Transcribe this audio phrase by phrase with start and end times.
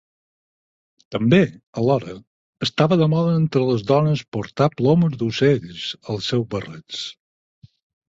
[1.15, 1.39] També,
[1.81, 2.15] alhora,
[2.69, 7.09] estava de moda entre les dones portar plomes d’ocells als seus barrets.